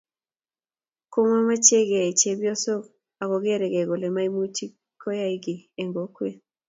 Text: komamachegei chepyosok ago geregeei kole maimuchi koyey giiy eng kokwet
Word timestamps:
komamachegei 1.11 2.17
chepyosok 2.19 2.83
ago 3.21 3.37
geregeei 3.45 3.87
kole 3.89 4.07
maimuchi 4.15 4.65
koyey 5.01 5.35
giiy 5.43 5.61
eng 5.79 5.93
kokwet 5.95 6.37